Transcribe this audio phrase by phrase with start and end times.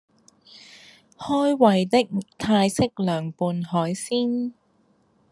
[1.19, 2.09] 開胃的
[2.39, 4.53] 泰式涼拌海鮮